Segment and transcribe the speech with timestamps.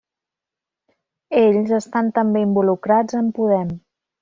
[1.41, 3.79] Ells estan també involucrats en Podem.